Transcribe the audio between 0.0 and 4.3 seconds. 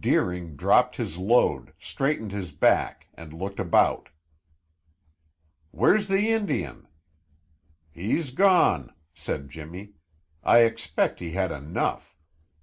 Deering dropped his load, straightened his back and looked about.